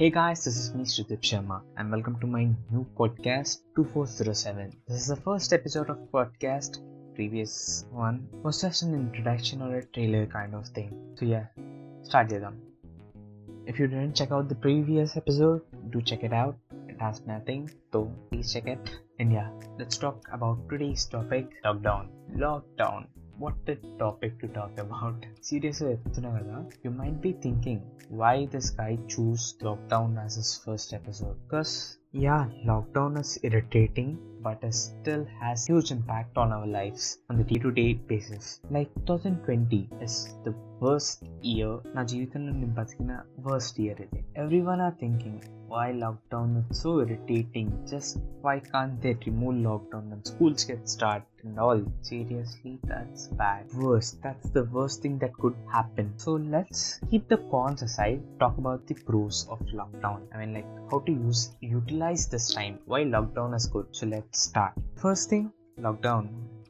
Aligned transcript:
Hey 0.00 0.10
guys, 0.10 0.44
this 0.44 0.56
is 0.56 0.72
me 0.74 0.84
Sridip 0.84 1.22
Sharma 1.28 1.60
and 1.76 1.90
welcome 1.90 2.20
to 2.20 2.26
my 2.28 2.44
new 2.70 2.86
podcast 2.96 3.62
2407. 3.74 4.72
This 4.86 5.00
is 5.00 5.08
the 5.08 5.16
first 5.16 5.52
episode 5.52 5.90
of 5.90 5.98
podcast. 6.12 6.78
Previous 7.16 7.84
one 7.90 8.28
was 8.44 8.60
just 8.60 8.82
an 8.82 8.94
introduction 8.94 9.60
or 9.60 9.78
a 9.78 9.84
trailer 9.86 10.24
kind 10.26 10.54
of 10.54 10.68
thing. 10.68 10.92
So 11.16 11.24
yeah, 11.24 11.46
start 12.04 12.28
them. 12.28 12.60
If 13.66 13.80
you 13.80 13.88
didn't 13.88 14.14
check 14.14 14.30
out 14.30 14.48
the 14.48 14.54
previous 14.54 15.16
episode, 15.16 15.62
do 15.90 16.00
check 16.00 16.22
it 16.22 16.32
out. 16.32 16.56
It 16.86 17.00
has 17.00 17.20
nothing, 17.26 17.68
so 17.92 18.04
please 18.30 18.52
check 18.52 18.68
it. 18.68 19.00
And 19.18 19.32
yeah, 19.32 19.50
let's 19.80 19.98
talk 19.98 20.28
about 20.32 20.68
today's 20.68 21.06
topic 21.06 21.50
lockdown. 21.64 22.06
Lockdown. 22.36 23.08
What 23.38 23.54
a 23.68 23.76
topic 24.00 24.40
to 24.40 24.48
talk 24.48 24.76
about. 24.78 25.24
Seriously, 25.40 25.96
you 26.82 26.90
might 26.90 27.20
be 27.22 27.32
thinking 27.34 27.82
why 28.08 28.46
this 28.46 28.70
guy 28.70 28.98
chose 29.06 29.54
lockdown 29.60 30.20
as 30.24 30.34
his 30.34 30.60
first 30.64 30.92
episode. 30.92 31.36
Because 31.44 31.98
yeah, 32.10 32.48
lockdown 32.66 33.20
is 33.20 33.38
irritating, 33.44 34.18
but 34.45 34.63
it 34.67 34.73
still 34.73 35.25
has 35.39 35.65
huge 35.65 35.89
impact 35.91 36.37
on 36.37 36.51
our 36.51 36.67
lives 36.67 37.17
on 37.29 37.37
the 37.37 37.45
day-to-day 37.51 37.93
basis. 37.93 38.59
Like 38.69 38.93
2020 39.05 39.89
is 40.01 40.15
the 40.45 40.53
worst 40.83 41.19
year 41.53 41.73
నా 41.95 42.03
జీవితంలో 42.13 42.53
నేను 42.59 42.75
బతికిన 42.79 43.11
worst 43.49 43.77
year 43.83 44.01
ఇది 44.05 44.21
every 44.43 44.61
one 44.69 44.83
or 44.87 44.97
thinking 45.03 45.43
why 45.73 45.91
lockdown 46.01 46.49
is 46.59 46.79
so 46.83 46.91
irritating 47.03 47.67
just 47.91 48.17
why 48.43 48.55
can't 48.71 48.95
they 49.03 49.13
remove 49.25 49.55
lockdown 49.67 50.11
and 50.15 50.27
schools 50.31 50.65
get 50.69 50.81
started 50.95 51.45
and 51.45 51.57
all 51.65 51.79
seriously 52.09 52.73
that's 52.89 53.23
bad 53.41 53.73
worst 53.83 54.11
that's 54.25 54.49
the 54.57 54.63
worst 54.75 54.97
thing 55.03 55.15
that 55.23 55.33
could 55.43 55.55
happen 55.75 56.07
so 56.25 56.33
let's 56.55 56.81
keep 57.11 57.25
the 57.33 57.39
cons 57.53 57.81
aside 57.87 58.21
talk 58.41 58.55
about 58.63 58.83
the 58.89 58.97
pros 59.07 59.39
of 59.55 59.61
lockdown 59.79 60.19
i 60.33 60.41
mean 60.41 60.53
like 60.57 60.69
how 60.91 60.99
to 61.07 61.15
use 61.27 61.41
utilize 61.77 62.25
this 62.35 62.47
time 62.59 62.75
why 62.93 63.01
lockdown 63.15 63.57
is 63.59 63.67
good 63.77 63.87
so 63.99 64.05
let's 64.15 64.26
start 64.31 64.73
first 64.95 65.29
thing 65.29 65.45
lockdown 65.79 66.23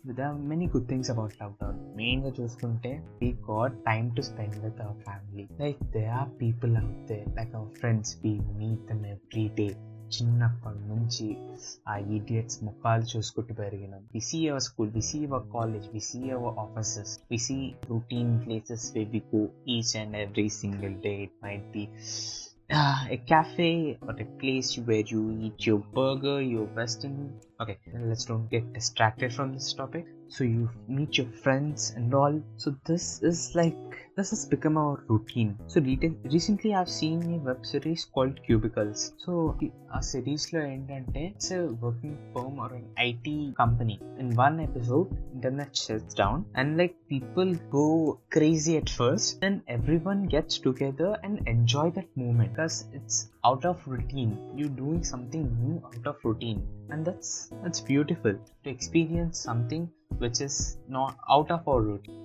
there 0.05 0.27
are 0.27 0.37
many 0.51 0.67
good 0.67 0.85
things 0.87 1.07
about 1.13 1.31
lockdown 1.41 1.75
మెయిన్గా 1.99 2.31
చూసుకుంటే 2.39 2.91
we 3.21 3.29
got 3.47 3.75
time 3.87 4.07
to 4.15 4.21
spend 4.21 4.57
with 4.65 4.79
our 4.85 4.99
family 5.07 5.45
like 5.61 5.81
they 5.95 6.03
are 6.19 6.29
people 6.41 6.73
out 6.81 7.01
they 7.11 7.17
like 7.37 7.55
our 7.59 7.73
friends 7.79 8.13
we 8.23 8.33
meet 8.59 8.83
them 8.91 9.05
every 9.13 9.45
day 9.59 9.67
చిన్నప్పటి 10.15 10.81
నుంచి 10.91 11.27
ఆ 11.87 11.95
idiots 12.17 12.59
ముఖాలు 12.63 13.05
చూసుకుంటూ 13.13 13.53
పెరిగినాం 13.63 14.03
we 14.15 14.23
see 14.29 14.39
our 14.51 14.65
school 14.69 14.91
we 14.97 15.03
see 15.11 15.19
hour 15.25 15.47
college 15.57 15.87
we 15.95 16.03
see 16.11 16.21
hour 16.37 16.57
offices 16.65 17.13
we 17.33 17.39
see 17.47 17.59
routine 17.91 18.33
places 18.45 18.87
way 18.97 19.03
we 19.15 19.23
go 19.35 19.43
each 19.75 19.93
and 20.03 20.17
every 20.25 20.49
single 20.61 20.97
day 21.07 21.15
it 21.27 21.37
might 21.45 21.69
B 21.77 21.85
uh, 22.69 23.05
a 23.09 23.17
cafe 23.17 23.97
or 24.01 24.15
a 24.17 24.25
place 24.41 24.77
where 24.77 25.05
you 25.05 25.37
eat 25.41 25.65
your 25.65 25.79
burger, 25.79 26.41
your 26.41 26.65
western. 26.65 27.39
okay 27.60 27.78
let's 28.08 28.24
don't 28.24 28.48
get 28.50 28.72
distracted 28.72 29.32
from 29.32 29.52
this 29.52 29.72
topic. 29.72 30.06
So 30.30 30.44
you 30.44 30.68
meet 30.86 31.16
your 31.16 31.26
friends 31.42 31.92
and 31.96 32.14
all. 32.14 32.40
So 32.56 32.76
this 32.84 33.22
is 33.22 33.54
like 33.54 33.76
this 34.14 34.30
has 34.30 34.44
become 34.44 34.76
our 34.76 35.02
routine. 35.08 35.56
So 35.66 35.80
recently 35.80 36.74
i've 36.74 36.88
seen 36.88 37.22
a 37.34 37.38
web 37.38 37.64
series 37.64 38.04
called 38.04 38.38
cubicles. 38.46 39.12
So 39.16 39.58
a 39.92 40.02
series 40.02 40.52
like 40.52 40.64
endante 40.64 41.34
it's 41.34 41.50
a 41.50 41.62
working 41.86 42.16
firm 42.34 42.58
or 42.58 42.72
an 42.74 42.86
it 42.96 43.56
company. 43.56 43.98
In 44.18 44.36
one 44.36 44.60
episode 44.60 45.16
internet 45.34 45.76
shuts 45.76 46.14
down 46.14 46.44
and 46.54 46.76
like 46.76 46.94
people 47.08 47.54
go 47.78 48.20
crazy 48.30 48.76
at 48.76 48.90
first 48.90 49.40
then 49.40 49.62
everyone 49.66 50.26
gets 50.26 50.58
together 50.58 51.18
and 51.24 51.48
enjoy 51.48 51.90
that 51.90 52.16
moment. 52.16 52.50
Because 52.52 52.84
it's 52.92 53.30
out 53.43 53.65
of 53.65 53.87
routine 53.93 54.33
you're 54.57 54.77
doing 54.83 55.01
something 55.13 55.45
new 55.61 55.75
out 55.89 56.07
of 56.11 56.17
routine 56.23 56.61
and 56.91 57.01
that's 57.07 57.31
that's 57.61 57.81
beautiful 57.91 58.35
to 58.63 58.69
experience 58.75 59.37
something 59.49 59.85
which 60.23 60.39
is 60.41 60.57
not 60.89 61.13
out 61.35 61.51
of 61.57 61.61
our 61.73 61.83
routine 61.91 62.19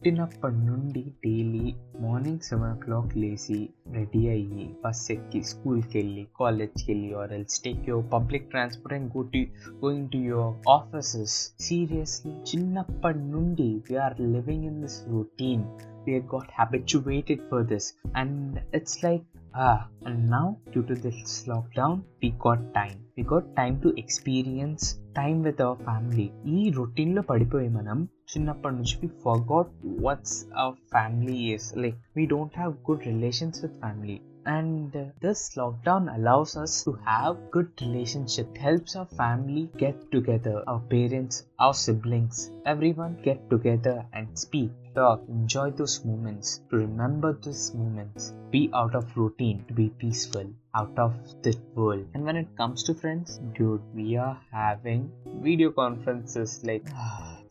పుట్టినప్పటి 0.00 0.56
నుండి 0.68 1.00
daily 1.24 1.66
morning 2.04 2.40
seven 2.46 2.72
ఓ 2.72 2.78
clock 2.84 3.12
లేచి 3.22 3.58
ready 3.96 4.22
అయ్యి 4.32 4.64
bus 4.84 5.02
ఎక్కి 5.14 5.40
స్కూల్కి 5.50 5.94
వెళ్ళి 5.98 6.24
కాలేజ్కి 6.38 6.86
వెళ్ళి 6.90 7.10
or 7.20 7.32
else 7.36 7.58
take 7.66 7.84
your 7.90 8.08
public 8.14 8.48
transport 8.54 8.94
and 8.96 9.08
go 9.14 9.22
to 9.34 9.42
going 9.84 10.08
to 10.14 10.20
your 10.30 10.50
offices 10.76 11.36
seriously 11.66 12.32
చిన్నప్పటి 12.50 13.22
నుండి 13.34 13.68
we are 13.90 14.18
living 14.36 14.66
in 14.72 14.80
this 14.86 15.00
routine 15.14 15.64
we 16.06 16.12
have 16.14 16.28
got 16.28 16.48
habituated 16.58 17.40
for 17.48 17.60
this 17.64 17.84
and 18.20 18.60
it's 18.72 18.94
like 19.04 19.24
ah 19.56 19.88
and 20.06 20.30
now 20.30 20.46
due 20.72 20.82
to 20.82 20.94
this 21.04 21.46
lockdown 21.50 22.02
we 22.22 22.28
got 22.44 22.60
time 22.76 22.98
we 23.16 23.22
got 23.22 23.44
time 23.54 23.76
to 23.82 23.92
experience 24.02 24.84
time 25.18 25.38
with 25.46 25.60
our 25.66 25.76
family 25.88 26.26
ఈ 26.54 26.60
రొటీన్లో 26.78 27.22
పడిపోయి 27.30 27.68
మనం 27.78 27.98
చిన్నప్పటి 28.32 28.76
నుంచి 28.78 28.96
we 29.02 29.08
forgot 29.26 29.72
what's 30.06 30.36
our 30.62 30.76
family 30.94 31.38
is 31.56 31.70
like 31.84 31.98
we 32.18 32.24
don't 32.34 32.58
have 32.60 32.74
good 32.88 33.06
relations 33.12 33.60
with 33.64 33.78
family 33.84 34.18
and 34.54 34.96
uh, 34.96 35.04
this 35.24 35.40
lockdown 35.58 36.04
allows 36.14 36.56
us 36.56 36.72
to 36.84 36.92
have 37.08 37.34
good 37.56 37.68
relationship 37.80 38.48
it 38.52 38.58
helps 38.58 38.96
our 38.96 39.06
family 39.20 39.70
get 39.76 40.10
together 40.10 40.54
our 40.66 40.80
parents 40.94 41.36
our 41.58 41.74
siblings 41.74 42.50
everyone 42.64 43.14
get 43.22 43.48
together 43.48 44.04
and 44.12 44.26
speak 44.36 44.70
talk 44.96 45.20
enjoy 45.28 45.70
those 45.70 46.04
moments 46.04 46.60
to 46.68 46.76
remember 46.76 47.32
those 47.44 47.74
moments 47.74 48.32
be 48.50 48.62
out 48.80 48.94
of 48.94 49.16
routine 49.16 49.64
to 49.68 49.74
be 49.80 49.88
peaceful 50.02 50.48
out 50.74 50.98
of 50.98 51.14
this 51.42 51.58
world 51.74 52.06
and 52.14 52.24
when 52.24 52.36
it 52.42 52.48
comes 52.60 52.82
to 52.82 52.94
friends 53.02 53.40
dude 53.58 53.82
we 53.94 54.16
are 54.16 54.38
having 54.50 55.10
video 55.48 55.70
conferences 55.70 56.60
like 56.70 56.86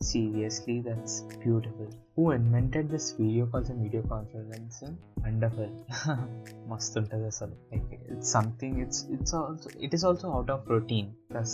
seriously 0.00 0.80
that's 0.86 1.20
beautiful 1.44 1.88
who 2.16 2.30
invented 2.32 2.90
this 2.94 3.12
video 3.12 3.46
calls 3.46 3.70
and 3.70 3.82
video 3.86 4.02
conferencing 4.14 4.96
wonderful 5.26 5.70
must 6.72 6.96
అసలు 7.32 7.56
like 7.72 7.92
it's 8.12 8.30
something 8.36 8.72
it's 8.84 9.00
it's 9.14 9.32
also 9.38 9.70
it 9.86 9.92
is 9.98 10.04
also 10.08 10.28
out 10.38 10.50
of 10.54 10.60
routine 10.74 11.08
plus 11.30 11.52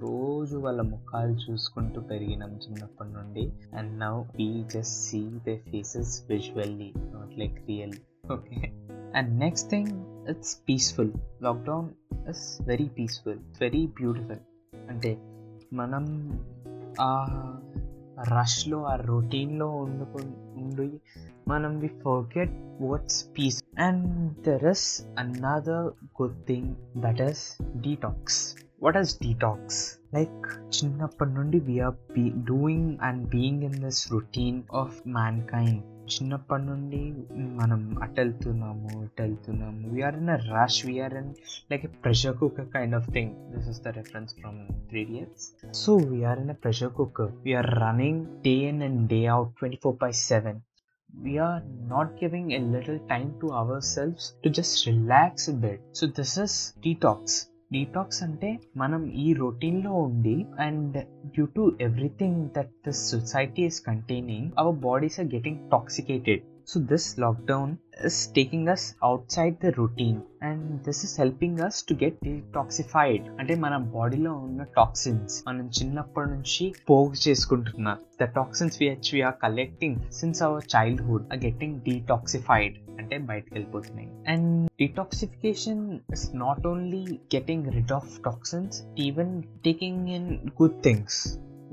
రోజు 0.00 0.56
వాళ్ళ 0.56 0.80
ముఖాలు 0.80 1.32
చూసుకుంటూ 1.32 2.00
పెరిగినాం 2.00 2.50
చిన్నప్పటి 2.50 3.10
నుండి. 3.10 3.52
And 3.74 3.98
now 3.98 4.22
we 4.22 4.62
just 4.62 4.96
see 5.00 5.20
the 5.20 5.56
faces 5.70 6.24
visually 6.28 6.92
not 6.96 7.38
like 7.38 7.66
real 7.66 7.92
okay 8.32 8.56
and 9.14 9.30
next 9.38 9.70
thing 9.70 9.90
it's 10.28 10.60
peaceful 10.68 11.10
lockdown 11.42 11.88
is 12.28 12.62
very 12.62 12.88
peaceful 12.88 13.38
very 13.60 13.86
beautiful 13.86 14.42
అంటే 14.88 15.18
మనం 15.72 16.04
ఆ 17.00 17.10
రష్లో 18.28 18.84
ఆ 18.84 18.94
రొటీన్లో 18.94 19.66
వండుకు 19.76 20.18
ఉండి 20.56 21.00
మనం 21.48 21.78
we 21.78 21.88
forget 21.88 22.54
what's 22.82 23.26
peace 23.38 23.64
and 23.78 24.32
there 24.42 24.64
is 24.64 25.06
another 25.18 25.88
good 26.22 26.46
thing 26.46 26.74
that 26.96 27.20
is 27.20 27.44
detox 27.80 28.40
what 28.83 28.97
is 29.01 29.13
detox 29.23 29.81
like 30.15 30.45
చిన్నప్పటి 30.77 31.33
నుండి 31.37 31.59
we are 31.67 31.97
be 32.15 32.25
doing 32.51 32.91
and 33.07 33.23
being 33.33 33.63
in 33.69 33.79
this 33.85 34.01
routine 34.13 34.61
of 34.81 34.97
man 35.17 35.41
kind 35.53 35.81
చిన్నప్పటి 36.13 36.65
నుండి 36.69 37.01
మనం 37.59 37.81
అటు 38.03 38.17
వెళ్తున్నాము 38.21 38.89
ఇటు 39.05 39.21
వెళ్తున్నాము 39.23 39.91
we are 39.93 40.17
in 40.21 40.31
a 40.35 40.39
rush 40.49 40.79
we are 40.87 41.15
in 41.21 41.31
like 41.71 41.85
a 41.89 41.91
pressure 42.03 42.35
cooker 42.41 42.69
kind 42.75 42.97
of 42.99 43.07
thing 43.15 43.31
this 43.53 43.69
is 43.73 43.81
the 43.85 43.95
reference 43.99 44.33
from 44.41 44.59
three 44.91 45.03
years 45.15 45.45
so 45.83 45.93
we are 46.11 46.41
in 46.43 46.53
a 46.55 46.59
pressure 46.65 46.93
cooker 46.99 47.33
we are 47.47 47.71
running 47.83 48.21
day 48.47 48.55
in 48.71 48.83
and 48.89 49.01
day 49.15 49.21
out 49.37 49.53
twenty 49.61 49.79
four 49.85 49.97
by 50.03 50.11
seven 50.29 50.61
we 51.09 51.37
are 51.37 51.61
not 51.85 52.19
giving 52.19 52.53
a 52.53 52.59
little 52.59 52.99
time 53.07 53.33
to 53.39 53.51
ourselves 53.51 54.35
to 54.43 54.49
just 54.49 54.87
relax 54.87 55.47
a 55.47 55.53
bit. 55.55 55.81
So, 55.91 56.07
this 56.09 56.37
is 56.37 56.73
detox. 56.83 57.47
Detox 57.72 58.22
అంటే 58.22 58.58
మనం 58.76 59.10
ఈ 59.10 59.34
రొటీన్లో 59.34 59.90
ఉండి 59.92 60.46
and 60.58 60.96
due 61.26 61.46
to 61.46 61.76
everything 61.80 62.48
that 62.56 62.70
the 62.86 62.90
society 62.90 63.62
is 63.62 63.80
containing 63.80 64.50
our 64.58 64.76
bodies 64.76 65.20
are 65.20 65.34
getting 65.34 65.70
toxicated. 65.70 66.42
So 66.68 66.80
this 66.80 67.18
lockdown 67.18 67.76
is 68.04 68.34
taking 68.34 68.68
us 68.68 68.96
outside 69.30 69.54
the 69.64 69.66
routine 69.66 70.18
and 70.42 70.82
this 70.82 71.04
is 71.04 71.20
helping 71.20 71.58
us 71.58 71.84
to 71.84 71.94
get 71.94 72.18
detoxified 72.24 73.28
అంటే 73.38 73.54
మన 73.54 73.76
బాడీలో 73.76 74.32
ఉన్న 74.32 74.62
toxins 74.62 75.44
మనం 75.46 75.66
చిన్నప్పటి 75.66 76.30
నుంచి 76.30 76.74
పోగు 76.90 77.28
చేసుకుంటున్నాం 77.28 77.96
the 78.20 78.24
toxins 78.24 78.82
which 78.82 79.14
we're 79.14 79.34
collecting 79.42 80.12
since 80.12 80.42
our 80.42 80.64
childhood 80.76 81.22
are 81.32 81.44
getting 81.44 81.80
detoxified 81.80 82.76
అంటే 82.99 83.17
బయటకు 83.31 83.53
వెళ్ళిపోతున్నాయి 83.57 84.09
and 84.33 84.49
detoxification 84.83 85.83
is 86.17 86.25
not 86.43 86.65
only 86.73 87.03
getting 87.35 87.67
rid 87.77 87.95
of 87.99 88.11
toxins 88.29 88.77
even 89.07 89.33
taking 89.69 90.11
in 90.19 90.29
good 90.61 90.79
things 90.89 91.21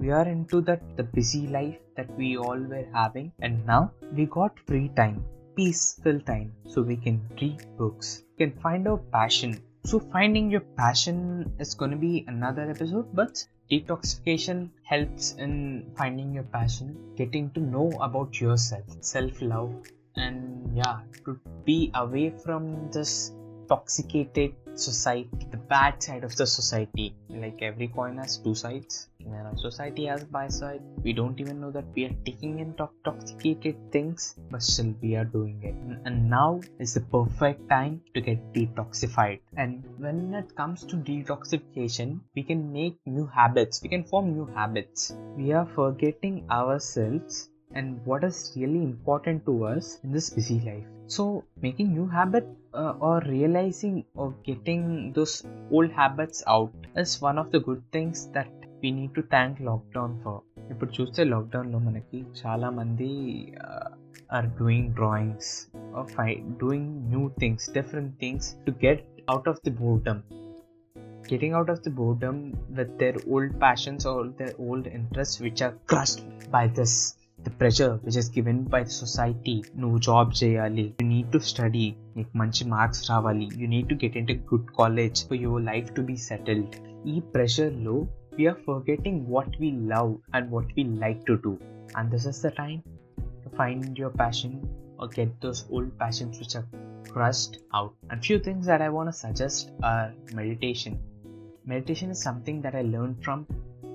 we 0.02 0.10
are 0.18 0.26
into 0.34 0.58
that 0.66 0.82
the 0.98 1.04
busy 1.16 1.42
life 1.56 1.80
that 1.96 2.10
we 2.20 2.28
all 2.44 2.62
were 2.72 2.86
having 2.94 3.26
and 3.46 3.54
now 3.72 3.82
we 4.18 4.24
got 4.36 4.52
free 4.68 4.88
time 5.00 5.18
peaceful 5.56 6.18
time 6.20 6.50
so 6.66 6.82
we 6.82 6.96
can 6.96 7.16
read 7.40 7.60
books, 7.76 8.22
we 8.30 8.46
can 8.46 8.52
find 8.60 8.88
our 8.88 9.00
passion. 9.16 9.50
So, 9.84 9.98
finding 9.98 10.50
your 10.50 10.62
passion 10.76 11.18
is 11.58 11.74
going 11.74 11.90
to 11.90 11.96
be 11.98 12.24
another 12.26 12.70
episode, 12.70 13.06
but 13.14 13.44
detoxification 13.70 14.70
helps 14.84 15.34
in 15.34 15.92
finding 15.98 16.32
your 16.32 16.44
passion, 16.44 16.96
getting 17.16 17.50
to 17.50 17.60
know 17.60 17.90
about 18.00 18.40
yourself, 18.40 18.84
self 19.02 19.40
love, 19.42 19.74
and 20.15 20.75
yeah, 20.75 20.99
to 21.25 21.39
be 21.65 21.91
away 21.93 22.29
from 22.43 22.89
this 22.91 23.31
toxicated 23.67 24.53
society, 24.75 25.47
the 25.51 25.57
bad 25.57 26.01
side 26.01 26.23
of 26.23 26.35
the 26.35 26.45
society. 26.45 27.15
Like 27.29 27.61
every 27.61 27.87
coin 27.87 28.17
has 28.17 28.37
two 28.37 28.55
sides. 28.55 29.07
And 29.25 29.47
our 29.47 29.57
society 29.57 30.05
has 30.05 30.23
by 30.23 30.47
side. 30.49 30.81
We 31.03 31.13
don't 31.13 31.39
even 31.39 31.59
know 31.59 31.71
that 31.71 31.85
we 31.95 32.05
are 32.05 32.15
taking 32.25 32.59
in 32.59 32.75
to- 32.75 32.89
toxicated 33.03 33.75
things, 33.91 34.35
but 34.51 34.61
still 34.61 34.93
we 35.01 35.15
are 35.15 35.25
doing 35.25 35.63
it. 35.63 35.73
And 36.05 36.29
now 36.29 36.61
is 36.79 36.93
the 36.93 37.01
perfect 37.01 37.67
time 37.67 38.01
to 38.13 38.21
get 38.21 38.53
detoxified. 38.53 39.39
And 39.57 39.83
when 39.97 40.33
it 40.35 40.55
comes 40.55 40.83
to 40.85 40.95
detoxification, 40.97 42.19
we 42.35 42.43
can 42.43 42.71
make 42.71 42.99
new 43.07 43.25
habits. 43.25 43.81
We 43.81 43.89
can 43.89 44.03
form 44.03 44.33
new 44.33 44.45
habits. 44.45 45.15
We 45.35 45.53
are 45.53 45.65
forgetting 45.65 46.45
ourselves 46.51 47.49
and 47.74 48.04
what 48.04 48.24
is 48.24 48.38
really 48.56 48.82
important 48.82 49.44
to 49.48 49.54
us 49.72 49.98
in 50.04 50.12
this 50.12 50.28
busy 50.30 50.58
life 50.60 50.86
so 51.06 51.44
making 51.66 51.88
new 51.92 52.06
habit 52.06 52.46
uh, 52.74 52.94
or 53.00 53.20
realizing 53.26 54.04
or 54.14 54.28
getting 54.44 55.12
those 55.12 55.34
old 55.70 55.90
habits 55.92 56.42
out 56.46 56.72
is 56.96 57.20
one 57.20 57.38
of 57.38 57.50
the 57.52 57.60
good 57.60 57.82
things 57.92 58.28
that 58.36 58.50
we 58.82 58.90
need 58.90 59.12
to 59.14 59.22
thank 59.34 59.58
lockdown 59.70 60.12
for 60.24 60.36
ఇప్పుడు 60.72 60.92
చూస్తే 60.96 61.22
లాక్డౌన్లో 61.30 61.78
మనకి 61.86 62.18
చాలా 62.40 62.68
మంది 62.76 63.08
are 64.36 64.48
doing 64.60 64.90
drawings 64.98 65.50
phi 66.16 66.28
doing 66.60 66.90
new 67.12 67.22
things 67.42 67.66
different 67.78 68.12
things 68.22 68.50
to 68.66 68.72
get 68.84 69.02
out 69.34 69.50
of 69.52 69.62
the 69.68 69.74
boredom 69.84 70.22
getting 71.30 71.52
out 71.58 71.68
of 71.72 71.78
the 71.84 71.90
boredom 71.98 72.36
with 72.76 72.88
their 73.00 73.16
old 73.32 73.50
passions 73.64 74.04
or 74.12 74.20
their 74.38 74.54
old 74.66 74.84
interests 74.98 75.36
which 75.44 75.60
are 75.66 75.74
crushed 75.90 76.22
by 76.54 76.62
this 76.78 76.94
the 77.44 77.52
pressure 77.60 77.92
which 78.04 78.16
is 78.22 78.28
given 78.36 78.56
by 78.72 78.80
the 78.88 78.94
society 79.04 79.56
నువ్వు 79.82 79.98
job 80.08 80.30
చేయాలి 80.40 80.86
you 81.00 81.06
need 81.12 81.30
to 81.34 81.40
study 81.50 81.86
నీకు 82.16 82.32
మంచి 82.42 82.64
marks 82.74 83.04
రావాలి 83.12 83.46
you 83.60 83.68
need 83.74 83.88
to 83.92 83.98
get 84.02 84.18
in 84.20 84.28
to 84.30 84.36
good 84.50 84.68
college 84.80 85.20
for 85.30 85.40
your 85.46 85.64
life 85.70 85.88
to 85.98 86.04
be 86.10 86.16
settled 86.30 86.76
ఈ 87.14 87.16
ప్రెషర్లో 87.36 87.96
we are 88.38 88.60
forgetting 88.68 89.22
what 89.36 89.56
we 89.64 89.70
love 89.94 90.12
and 90.38 90.50
what 90.56 90.72
we 90.78 90.84
like 91.04 91.22
to 91.30 91.36
do 91.46 91.54
and 92.00 92.10
this 92.16 92.28
is 92.32 92.42
the 92.48 92.52
time 92.62 92.78
to 93.44 93.50
find 93.60 93.88
your 94.02 94.16
passion 94.22 94.56
or 95.00 95.08
get 95.08 95.40
those 95.40 95.60
old 95.70 95.98
passions 95.98 96.38
which 96.38 96.54
are 96.54 96.66
crushed 97.08 97.58
out. 97.74 97.92
And 98.10 98.24
few 98.24 98.38
things 98.38 98.66
that 98.66 98.82
I 98.82 98.90
want 98.90 99.08
to 99.08 99.14
suggest 99.18 99.70
are 99.82 100.12
meditation. 100.34 100.92
Meditation 101.64 102.10
is 102.10 102.22
something 102.22 102.60
that 102.62 102.74
I 102.74 102.82
learned 102.82 103.24
from 103.24 103.46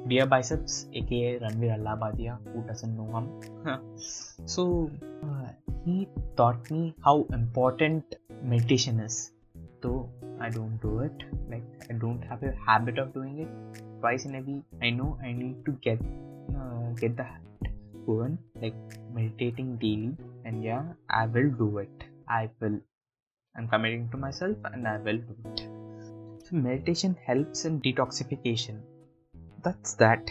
BeerBiceps, 0.09 0.87
aka 0.95 1.39
Ranveer 1.41 1.79
Allahbadia, 1.79 2.39
who 2.53 2.63
doesn't 2.67 2.97
know 2.97 3.11
him. 3.17 3.81
so 4.47 4.91
uh, 5.25 5.49
he 5.85 6.09
taught 6.37 6.71
me 6.71 6.95
how 7.05 7.27
important 7.33 8.17
meditation 8.43 9.01
is. 9.01 9.33
Though 9.83 10.11
I 10.39 10.51
don't 10.51 10.79
do 10.83 11.01
it, 11.01 11.23
like 11.51 11.65
I 11.89 11.95
don't 11.95 12.23
have 12.23 12.43
a 12.43 12.55
habit 12.67 12.99
of 12.99 13.15
doing 13.15 13.41
it. 13.41 13.83
Twice 14.01 14.25
in 14.25 14.35
a 14.35 14.41
week, 14.41 14.65
I 14.83 14.91
know 14.91 15.19
I 15.23 15.33
need 15.33 15.65
to 15.67 15.73
get 15.73 15.99
uh, 16.55 16.91
get 17.01 17.17
the 17.17 17.25
habit 17.25 17.73
going, 18.07 18.39
like 18.61 18.75
meditating 19.15 19.77
daily. 19.77 20.17
And 20.45 20.65
yeah, 20.65 20.85
I 21.09 21.27
will 21.27 21.51
do 21.51 21.79
it. 21.79 22.05
I 22.29 22.51
will. 22.61 22.81
I'm 23.57 23.69
committing 23.69 24.09
to 24.11 24.17
myself, 24.17 24.57
and 24.65 24.87
I 24.87 24.99
will 24.99 25.19
do 25.19 25.37
it. 25.51 25.69
So 26.45 26.57
meditation 26.57 27.17
helps 27.27 27.65
in 27.65 27.81
detoxification 27.81 28.81
that's 29.63 29.95
that. 29.95 30.31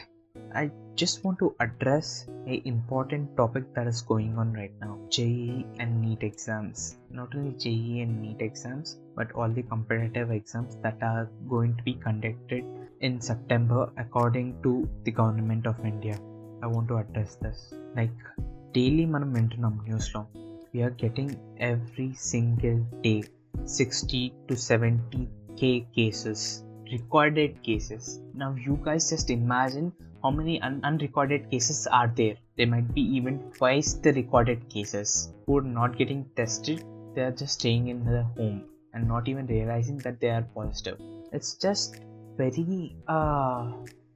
I 0.54 0.72
just 0.96 1.24
want 1.24 1.40
to 1.40 1.56
address 1.60 2.28
a 2.48 2.62
important 2.66 3.36
topic 3.38 3.74
that 3.76 3.88
is 3.88 4.02
going 4.02 4.38
on 4.38 4.54
right 4.54 4.72
now 4.82 4.98
JEE 5.10 5.66
and 5.80 6.02
NEET 6.02 6.24
exams 6.24 6.98
not 7.10 7.36
only 7.36 7.52
JEE 7.64 8.02
and 8.02 8.22
NEET 8.22 8.42
exams 8.42 8.98
but 9.16 9.32
all 9.32 9.50
the 9.50 9.64
competitive 9.64 10.32
exams 10.32 10.78
that 10.84 10.98
are 11.02 11.30
going 11.50 11.76
to 11.78 11.84
be 11.84 11.94
conducted 11.94 12.64
in 13.02 13.22
September 13.22 13.92
according 13.98 14.62
to 14.64 14.90
the 15.04 15.12
government 15.12 15.68
of 15.68 15.84
India 15.86 16.18
I 16.62 16.68
want 16.68 16.88
to 16.90 16.98
address 16.98 17.36
this 17.36 17.74
like 17.96 18.20
daily 18.78 19.06
news, 19.14 19.30
వింటున్నాం 19.36 19.76
We 20.74 20.80
are 20.86 20.96
getting 21.04 21.30
every 21.70 22.12
single 22.32 22.80
day 23.06 23.20
60 23.66 24.20
to 24.48 24.56
70 24.56 25.22
k 25.60 25.88
cases 25.98 26.42
recorded 26.92 27.62
cases. 27.64 28.20
Now, 28.34 28.56
you 28.56 28.80
guys 28.84 29.10
just 29.10 29.30
imagine 29.30 29.94
how 30.24 30.32
many 30.32 30.62
un- 30.62 30.82
unrecorded 30.84 31.50
cases 31.50 31.88
are 31.88 32.12
there. 32.16 32.36
There 32.58 32.68
might 32.68 32.94
be 32.94 33.02
even 33.02 33.40
twice 33.54 33.94
the 33.94 34.14
recorded 34.14 34.68
cases 34.70 35.34
who 35.46 35.60
are 35.60 35.62
not 35.62 35.98
getting 35.98 36.26
tested, 36.36 36.84
they 37.16 37.22
are 37.22 37.32
just 37.32 37.60
staying 37.60 37.88
in 37.88 38.06
their 38.06 38.24
home 38.24 38.64
and 38.94 39.08
not 39.08 39.28
even 39.28 39.48
realizing 39.48 39.98
that 40.00 40.20
they 40.20 40.30
are 40.30 40.48
positive. 40.54 41.00
It's 41.32 41.56
just 41.56 42.02
very 42.38 42.96
uh, 43.08 43.72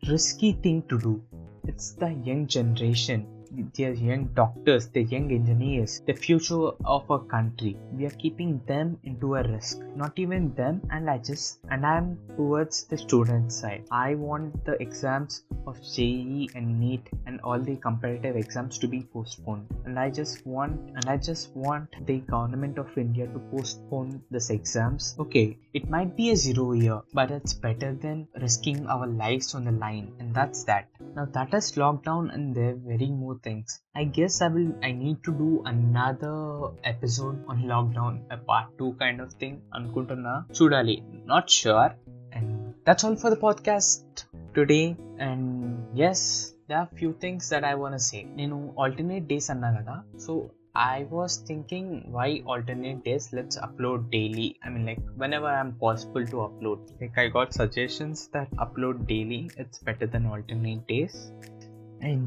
risky 0.08 0.54
thing 0.54 0.84
to 0.90 1.00
do. 1.00 1.24
It's 1.68 1.92
the 1.94 2.12
young 2.12 2.48
generation 2.48 3.28
they're 3.76 3.94
young 3.94 4.26
doctors, 4.34 4.88
they're 4.88 5.04
young 5.04 5.32
engineers, 5.32 6.02
the 6.06 6.14
future 6.14 6.70
of 6.86 7.10
our 7.10 7.24
country. 7.26 7.78
We 7.92 8.06
are 8.06 8.18
keeping 8.24 8.62
them 8.66 8.98
into 9.04 9.36
a 9.36 9.44
risk. 9.44 9.80
Not 9.96 10.18
even 10.18 10.54
them, 10.56 10.82
and 10.90 11.10
I 11.10 11.20
just 11.20 11.60
and 11.70 11.86
I'm 11.86 12.18
towards 12.36 12.86
the 12.86 12.98
student 12.98 13.52
side. 13.52 13.86
I 13.92 14.16
want 14.16 14.66
the 14.66 14.82
exams 14.82 15.44
of 15.68 15.80
JEE 15.82 16.50
and 16.56 16.80
NEET 16.80 17.08
and 17.26 17.40
all 17.42 17.60
the 17.60 17.76
competitive 17.76 18.36
exams 18.36 18.78
to 18.80 18.88
be 18.88 19.04
postponed. 19.14 19.68
And 19.86 20.00
I 20.00 20.10
just 20.10 20.46
want 20.46 20.80
and 20.96 21.06
I 21.08 21.18
just 21.18 21.56
want 21.56 21.90
the 22.06 22.20
government 22.20 22.78
of 22.78 22.98
India 22.98 23.28
to 23.28 23.40
postpone 23.52 24.24
this 24.32 24.50
exams. 24.50 25.16
Okay, 25.20 25.58
it 25.74 25.90
might 25.90 26.16
be 26.16 26.32
a 26.32 26.36
zero 26.36 26.74
year, 26.74 27.02
but 27.14 27.30
it's 27.30 27.54
better 27.54 27.94
than 27.94 28.28
risking 28.42 28.88
our 28.88 29.08
lives 29.08 29.54
on 29.54 29.66
the 29.66 29.72
line. 29.72 30.14
And 30.20 30.34
that's 30.34 30.64
that. 30.66 30.90
Now 31.16 31.26
that 31.26 31.54
is 31.54 31.72
lockdown 31.74 32.34
and 32.34 32.56
there 32.56 32.72
are 32.72 32.76
very 32.76 33.12
more 33.12 33.40
things. 33.47 33.81
I 34.01 34.05
guess 34.19 34.35
I 34.47 34.49
will 34.57 34.71
I 34.89 34.93
need 34.93 35.19
to 35.29 35.33
do 35.45 35.51
another 35.73 36.37
episode 36.93 37.37
on 37.51 37.65
lockdown, 37.73 38.15
a 38.37 38.39
part 38.51 38.67
2 38.79 38.93
kind 39.03 39.21
of 39.25 39.33
thing. 39.43 39.55
Ankuntunna. 39.79 40.35
Chudali. 40.59 40.97
Not 41.33 41.51
sure. 41.61 41.91
And 42.33 42.75
that's 42.87 43.05
all 43.05 43.17
for 43.25 43.31
the 43.35 43.41
podcast 43.47 44.25
today. 44.59 44.97
And 45.19 45.45
yes, 46.05 46.21
there 46.69 46.79
are 46.83 46.89
few 47.01 47.13
things 47.25 47.49
that 47.55 47.65
I 47.73 47.75
wanna 47.83 48.03
say. 48.11 48.23
నేను 48.41 48.59
alternate 48.85 49.27
days 49.33 49.49
అన్నా 49.55 49.71
కదా 49.79 49.97
so 50.27 50.35
I 50.79 50.99
was 51.11 51.33
thinking 51.49 51.87
why 52.15 52.27
alternate 52.53 53.01
days 53.07 53.25
let's 53.37 53.57
upload 53.67 54.01
daily 54.17 54.49
I 54.65 54.69
mean 54.73 54.85
like 54.91 55.03
whenever 55.23 55.51
I'm 55.61 55.73
possible 55.87 56.25
to 56.33 56.37
upload 56.47 56.81
like 57.01 57.17
I 57.23 57.27
got 57.37 57.57
suggestions 57.61 58.19
that 58.35 58.51
upload 58.65 59.07
daily 59.15 59.41
it's 59.63 59.79
better 59.89 60.07
than 60.07 60.27
alternate 60.35 60.85
days 60.93 61.17
and 61.47 61.62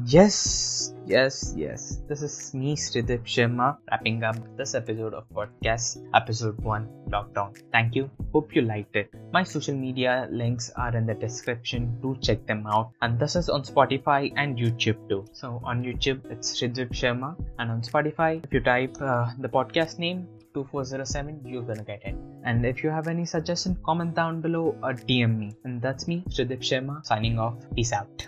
yes, 0.05 0.93
yes, 1.05 1.53
yes, 1.55 2.01
this 2.07 2.23
is 2.23 2.53
me, 2.53 2.75
Sridip 2.75 3.25
Sharma, 3.25 3.77
wrapping 3.91 4.23
up 4.23 4.35
this 4.57 4.73
episode 4.73 5.13
of 5.13 5.25
podcast, 5.29 6.03
episode 6.15 6.57
1 6.59 6.87
Lockdown. 7.09 7.55
Thank 7.71 7.95
you. 7.95 8.09
Hope 8.33 8.55
you 8.55 8.63
liked 8.63 8.95
it. 8.95 9.13
My 9.31 9.43
social 9.43 9.75
media 9.75 10.27
links 10.31 10.71
are 10.75 10.95
in 10.95 11.05
the 11.05 11.13
description. 11.13 11.99
Do 12.01 12.17
check 12.21 12.47
them 12.47 12.65
out. 12.65 12.91
And 13.01 13.19
this 13.19 13.35
is 13.35 13.49
on 13.49 13.63
Spotify 13.63 14.33
and 14.35 14.57
YouTube 14.57 15.07
too. 15.09 15.25
So 15.33 15.61
on 15.63 15.83
YouTube, 15.83 16.25
it's 16.31 16.59
Sridip 16.59 16.89
Sharma. 16.89 17.35
And 17.59 17.69
on 17.69 17.81
Spotify, 17.81 18.43
if 18.43 18.51
you 18.51 18.61
type 18.61 18.97
uh, 18.99 19.27
the 19.37 19.49
podcast 19.49 19.99
name, 19.99 20.27
2407 20.55 21.41
you're 21.45 21.61
gonna 21.61 21.83
get 21.83 22.01
it 22.03 22.15
and 22.43 22.65
if 22.65 22.83
you 22.83 22.89
have 22.89 23.07
any 23.07 23.25
suggestion 23.25 23.77
comment 23.85 24.15
down 24.15 24.41
below 24.41 24.75
or 24.81 24.93
dm 24.93 25.37
me 25.37 25.55
and 25.65 25.79
that's 25.79 26.07
me 26.07 26.23
Sridip 26.29 26.61
Sharma 26.61 27.05
signing 27.05 27.37
off 27.37 27.53
peace 27.75 27.93
out 27.93 28.27